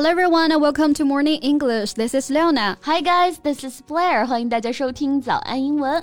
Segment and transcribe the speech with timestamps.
[0.00, 1.94] Hello everyone and welcome to Morning English.
[1.94, 2.76] This is Leona.
[2.82, 4.26] Hi guys, this is Blair.
[4.26, 6.02] 欢迎大家收听早安英文。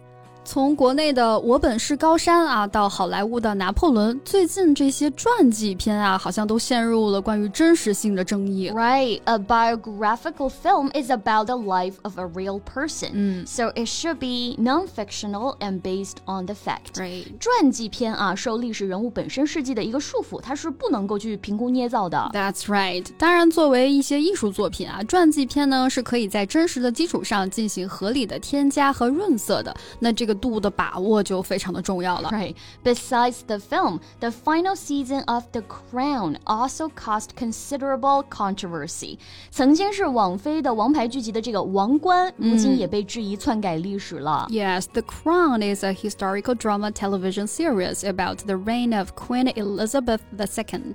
[0.43, 8.69] 从国内的我本是高山啊，到好莱坞的拿破仑，最近这些传记片啊，好像都陷入了关于真实性的争议。
[8.71, 14.61] Right, a biographical film is about the life of a real person, 嗯，so it should be
[14.61, 16.95] non-fictional and based on the fact.
[16.95, 17.27] Right.
[17.39, 22.29] 传记片啊，受历史人物本身事迹的一个束缚，它是不能够去凭空捏造的。
[22.33, 23.05] That's right.
[23.17, 29.73] 当然，作为一些艺术作品啊，传记片呢是可以在真实的基础上进行合理的添加和润色的。
[29.99, 30.30] 那这个。
[30.30, 32.30] 度的把握就非常的重要了。
[32.30, 32.54] Right.
[32.84, 39.18] Besides the film, the final season of The Crown also caused considerable controversy.
[39.50, 44.46] 曾经是网飞的王牌剧集的这个《王冠》，如今也被质疑篡改历史了。
[44.50, 50.94] Yes, The Crown is a historical drama television series about the reign of Queen Elizabeth II.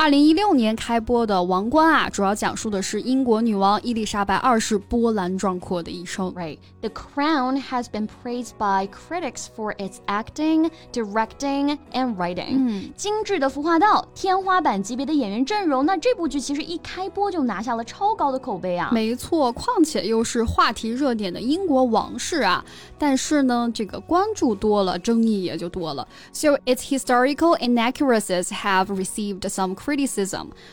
[0.00, 6.30] 二零一六年开播的《王冠》啊，主要讲述的是英国女王伊丽莎白二世波澜壮阔的一生。
[6.34, 12.58] Right, The Crown has been praised by critics for its acting, directing, and writing.
[12.58, 18.90] 嗯，精致的服化道，天花板级别的演员阵容，那这部剧其实一开播就拿下了超高的口碑啊。
[18.92, 22.62] 没错，况且又是话题热点的英国王室啊。
[22.98, 26.06] 但是呢，这个关注多了，争议也就多了。
[26.34, 29.86] So its historical inaccuracies have received some criticism，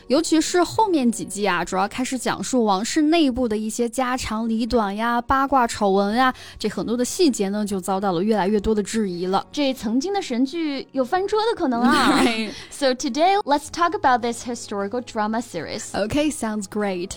[0.07, 9.45] 尤其是后面几季啊，主要开始讲述王室内部的一些家长里短呀、八卦丑闻呀，这很多的细节呢，就遭到了越来越多的质疑了。
[9.51, 12.23] 这曾经的神剧有翻车的可能啊。
[12.69, 15.91] so today let's talk about this historical drama series.
[15.91, 17.11] Okay, sounds great.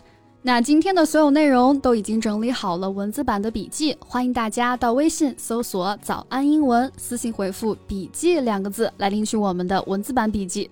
[0.45, 10.69] 那今天的所有内容都已经整理好了文字版的笔记，欢迎大家到微信搜索“早安英文”，私信回复“笔记”两个字来领取我们的文字版笔记。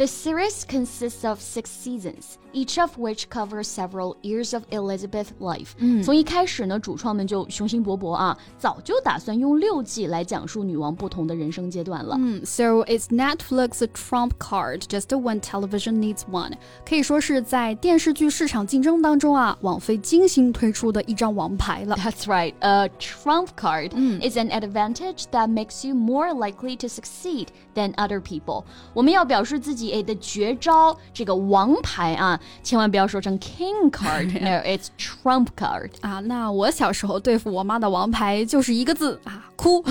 [0.00, 5.68] The series consists of six seasons, each of which covers several years of Elizabeth's life.
[6.04, 12.14] 从一开始呢，主创们就雄心勃勃啊，早就打算用六季来讲述女王不同的人生阶段了。
[12.18, 16.52] 嗯，So it's Netflix's trump card, just when television needs one.
[16.86, 21.96] 可以说是在电视剧市场竞争当中啊，网飞精心推出的一张王牌了。
[21.96, 27.94] That's right, a trump card is an advantage that makes you more likely to succeed than
[27.94, 28.64] other people.
[28.92, 29.86] 我们要表示自己。
[29.90, 36.20] A 的绝招，这个王牌啊，千万不要说成 King card，No，it's Trump card 啊。
[36.20, 39.84] 那我小时候对付我妈的王牌就是一个字啊，哭。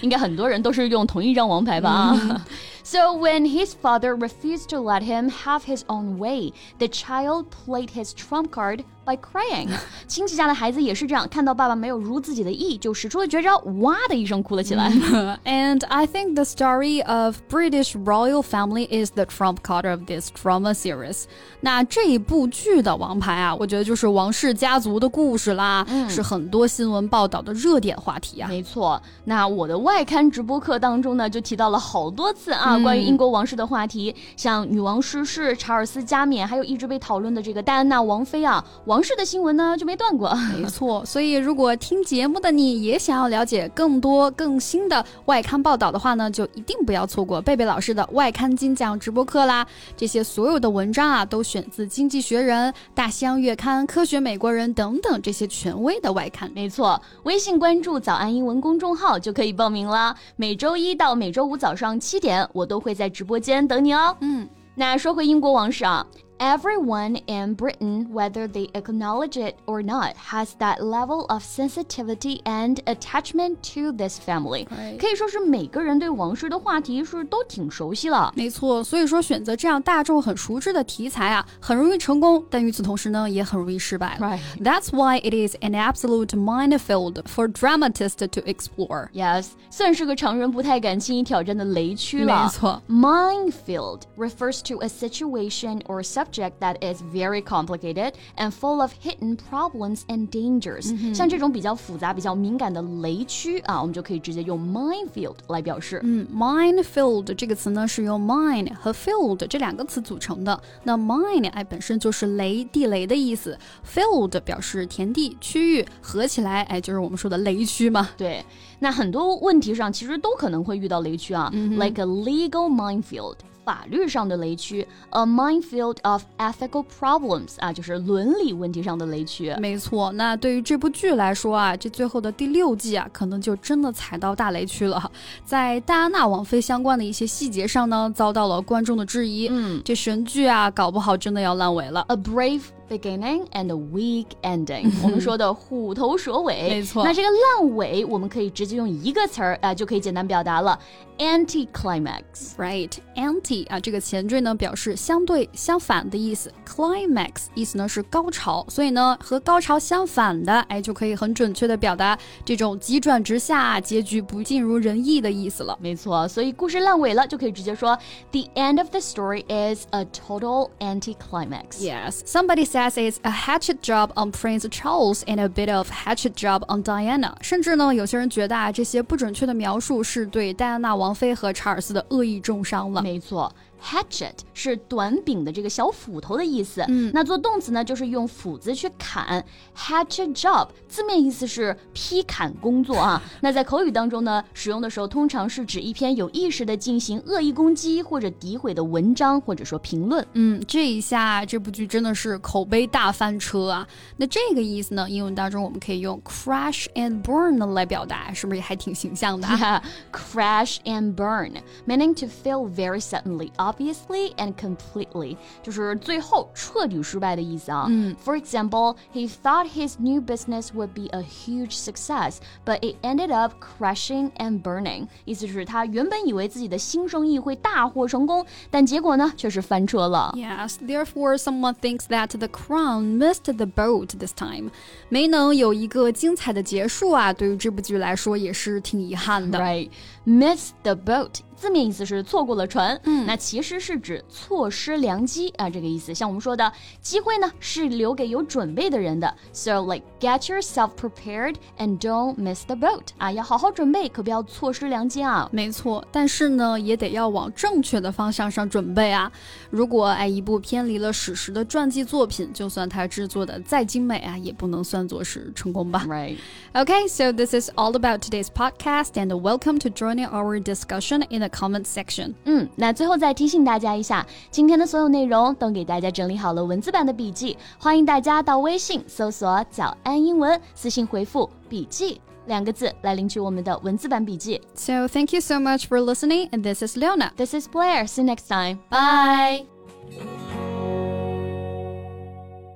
[0.00, 1.90] 应该很多人都是用同一张王牌吧？
[1.90, 2.46] 啊。
[2.82, 8.14] So when his father refused to let him have his own way, the child played his
[8.14, 9.69] trump card by crying.
[10.07, 14.89] 亲戚家的孩子也是这样，看到爸爸没有如自己的意，就使出了绝招，哇的一声哭了起来。
[15.45, 20.29] and I think the story of British royal family is the trump card of this
[20.31, 21.23] drama series.
[21.61, 28.47] 那这一部剧的王牌啊，我觉得就是王室家族的故事啦，嗯、是很多新闻报道的热点话题啊。
[28.47, 32.77] 没错，那我的外刊直播课当中呢，就提到了好多次啊。
[32.79, 40.35] 关于英国王室的话题，像女王逝世、查尔斯加冕，还有一直被讨论的这个戴安娜王妃啊，王室的新闻呢就没断过。
[40.55, 49.65] 没错，所以如果听节目的你也想要了解更多更新的外刊报道的话呢，就一定不要错过贝贝老师的外刊精讲直播课啦。
[49.95, 56.51] 这些所有的文章啊，都选自《经济学人》、《大西洋月刊》、《科学美国人》等等这些权威的外刊。
[56.53, 60.15] 没错，微信关注“早安英文”公众号就可以报名了。
[60.35, 64.15] 每周一到每周五早上七点，我都会在直播间等你哦。
[64.21, 66.05] 嗯，那说回英国王室啊。
[66.42, 73.56] Everyone in Britain, whether they acknowledge it or not, has that level of sensitivity and attachment
[73.74, 74.68] to this family.
[75.00, 78.32] 可以说是每个人对王室的话题是都挺熟悉了。
[78.36, 84.16] 没错，所以说选择这样大众很熟知的题材啊，很容易成功，但与此同时呢，也很容易失败。
[84.20, 84.38] Right.
[84.62, 89.08] That's why it is an absolute minefield for dramatists to explore.
[89.12, 92.44] Yes，算是个常人不太敢轻易挑战的雷区了。
[92.44, 99.36] 没错，minefield refers to a situation or subject subject that is very complicated and full of hidden
[99.36, 101.14] problems and dangers。
[101.14, 106.00] 像这种比较复杂、比较敏感的雷区啊，我们就可以直接用 minefield 来表示。
[106.02, 110.60] 嗯，minefield 这个词呢是由 mine 和 field 这两个词组成的。
[110.84, 118.08] 那 mine 哎本身就是雷、地雷的意思，field 表示田地、区域，合起来哎就是我们说的雷区嘛。
[118.16, 118.44] 对，
[118.78, 123.34] 那很多问题上其实都可能会遇到雷区啊、嗯、，like a legal minefield。
[123.65, 129.55] 法律上的雷区，a minefield of ethical problems 啊，就是伦理问题上的雷区。
[129.59, 135.11] 没错，那对于这部剧来说啊，这最后的第六季啊，可能就真的踩到大雷区了。
[135.45, 139.47] 在戴安娜王妃相关的一些细节上呢，遭到了观众的质疑。
[139.49, 142.05] 嗯，这神剧啊，搞不好真的要烂尾了。
[142.09, 146.68] A brave beginning and a weak ending，我们说的虎头蛇尾。
[146.68, 150.78] 没错，那这个烂尾，我们可以直接用一个词儿啊、呃，就可以简单表达了，
[151.18, 152.54] anti-climax。
[152.56, 165.76] Right，anti 啊，这个前缀呢表示相对、相反的意思，climax 意思呢是高潮，所以呢和高潮相反的，哎，就可以很准确的表达这种急转直下、结局不尽如人意的意思了。
[165.80, 167.98] 没错，所以故事烂尾了，就可以直接说，
[168.32, 171.80] The end of the story is a total anti-climax.
[171.80, 176.33] Yes, somebody Says it's a hatchet job on Prince Charles and a bit of hatchet
[176.33, 177.35] job on Diana.
[177.41, 183.03] 甚至呢，有些人觉得啊，这些不准确的描述是对戴安娜王妃和查尔斯的恶意重伤了。
[183.03, 183.53] 没错。
[183.83, 189.43] Hatchet 是短柄的这个小斧头的意思，嗯，那做动词呢，就是用斧子去砍。
[189.75, 200.25] Hatchet job 字面意思是劈砍工作啊， 那在口语当中呢，使用的时候通常是指一篇有意识的进行恶意攻击或者诋毁的文章或者说评论。
[200.33, 203.87] 嗯，这一下这部剧真的是口碑大翻车啊！
[204.17, 209.47] 那这个意思呢，英文当中我们可以用 crash and burn 来表达，是不是也还挺形象的、
[210.13, 211.51] crash and burn,
[211.85, 213.51] meaning to fail very suddenly.
[213.72, 217.86] Obviously and completely，就是最后彻底失败的意思啊。
[217.88, 223.54] 嗯，For example, he thought his new business would be a huge success, but it ended up
[223.60, 225.08] crashing and burning。
[225.24, 230.32] 意思是他原本以为自己的新生意会大获成功，但结果呢却是翻车了。
[230.36, 234.70] Yes, therefore someone thinks that the crown missed the boat this time。
[235.08, 239.58] 没能有一个精彩的结束啊，对于这部剧来说也是挺遗憾的。
[239.58, 239.90] Right,
[240.26, 241.40] miss the boat.
[241.56, 246.14] 字面意思是错过了船，嗯，那其 实是指错失良机啊，这个意思。
[246.14, 255.48] 像我们说的，机会呢是留给有准备的人的，so like get yourself prepared and don't miss the boat 啊，要好好准备，可不要错失良机啊。
[255.52, 259.30] 没错，但是呢，也得要往正确的方向上准备啊。
[259.70, 266.04] 如果哎一部偏离了史实的传记作品，就算它制作的再精美啊，也不能算作是成功吧。
[266.08, 266.36] Right.
[266.74, 271.40] Okay, so this is all about today's podcast, and welcome to joining our discussion in
[271.40, 272.34] the comment section.
[272.44, 284.60] 嗯，那最后再提 醒大家一下，今天的所有内容都给大家整理好了文字版的笔记，欢迎大家到微信搜索“早安英文”，私信回复“笔记”两个字来领取我们的文字版笔记。
[284.74, 287.32] So thank you so much for listening, and this is Leona.
[287.36, 288.06] This is Blair.
[288.06, 288.78] See you next time.
[288.88, 289.66] Bye.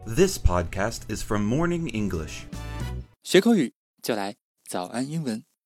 [0.04, 2.42] This podcast is from Morning English.
[3.22, 3.72] 学口语
[4.02, 4.34] 就来
[4.68, 5.42] 早安英文。